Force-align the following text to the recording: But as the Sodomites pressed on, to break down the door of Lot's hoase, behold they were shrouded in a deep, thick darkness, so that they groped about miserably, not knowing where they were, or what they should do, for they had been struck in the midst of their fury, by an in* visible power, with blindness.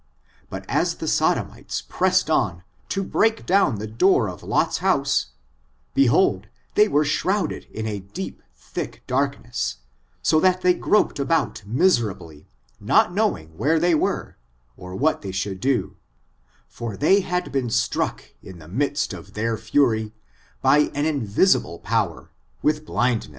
But 0.49 0.65
as 0.67 0.95
the 0.95 1.07
Sodomites 1.07 1.83
pressed 1.83 2.27
on, 2.27 2.63
to 2.89 3.03
break 3.03 3.45
down 3.45 3.75
the 3.75 3.85
door 3.85 4.29
of 4.29 4.41
Lot's 4.41 4.79
hoase, 4.79 5.27
behold 5.93 6.47
they 6.73 6.87
were 6.87 7.05
shrouded 7.05 7.65
in 7.71 7.85
a 7.85 7.99
deep, 7.99 8.41
thick 8.55 9.03
darkness, 9.05 9.75
so 10.23 10.39
that 10.39 10.61
they 10.61 10.73
groped 10.73 11.19
about 11.19 11.61
miserably, 11.67 12.47
not 12.79 13.13
knowing 13.13 13.55
where 13.59 13.77
they 13.77 13.93
were, 13.93 14.37
or 14.75 14.95
what 14.95 15.21
they 15.21 15.31
should 15.31 15.59
do, 15.59 15.97
for 16.67 16.97
they 16.97 17.19
had 17.19 17.51
been 17.51 17.69
struck 17.69 18.23
in 18.41 18.57
the 18.57 18.67
midst 18.67 19.13
of 19.13 19.33
their 19.33 19.55
fury, 19.55 20.13
by 20.63 20.79
an 20.95 21.05
in* 21.05 21.23
visible 21.27 21.77
power, 21.77 22.31
with 22.63 22.85
blindness. 22.87 23.29